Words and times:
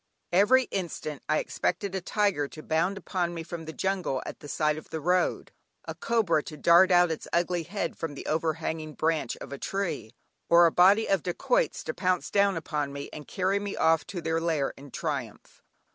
Every 0.31 0.63
instant 0.71 1.21
I 1.29 1.37
expected 1.37 1.93
a 1.93 2.01
tiger 2.01 2.47
to 2.47 2.63
bound 2.63 2.97
upon 2.97 3.35
me 3.35 3.43
from 3.43 3.65
the 3.65 3.71
jungle 3.71 4.23
at 4.25 4.39
the 4.39 4.47
side 4.47 4.75
of 4.75 4.89
the 4.89 4.99
road, 4.99 5.51
a 5.85 5.93
cobra 5.93 6.41
to 6.41 6.57
dart 6.57 6.89
out 6.89 7.11
its 7.11 7.27
ugly 7.31 7.61
head 7.61 7.95
from 7.95 8.15
the 8.15 8.25
overhanging 8.25 8.95
branch 8.95 9.37
of 9.37 9.53
a 9.53 9.59
tree, 9.59 10.15
or 10.49 10.65
a 10.65 10.71
body 10.71 11.07
of 11.07 11.21
dacoits 11.21 11.83
to 11.83 11.93
pounce 11.93 12.31
down 12.31 12.57
upon 12.57 12.91
me 12.91 13.11
and 13.13 13.27
carry 13.27 13.59
me 13.59 13.75
off 13.75 14.07
to 14.07 14.21
their 14.23 14.41
lair 14.41 14.73
in 14.75 14.89
triumph. 14.89 15.61